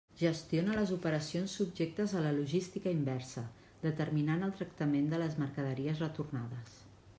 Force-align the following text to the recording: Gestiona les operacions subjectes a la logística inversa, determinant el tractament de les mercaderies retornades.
Gestiona 0.19 0.77
les 0.77 0.93
operacions 0.93 1.57
subjectes 1.59 2.15
a 2.15 2.23
la 2.23 2.31
logística 2.37 2.95
inversa, 2.97 3.45
determinant 3.85 4.43
el 4.49 4.57
tractament 4.63 5.13
de 5.15 5.23
les 5.25 5.41
mercaderies 5.45 6.05
retornades. 6.09 6.77